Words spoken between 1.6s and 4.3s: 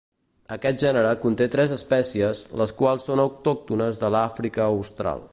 espècies, les quals són autòctones de